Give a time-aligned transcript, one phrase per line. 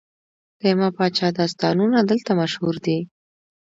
[0.59, 2.99] د یما پاچا داستانونه دلته مشهور دي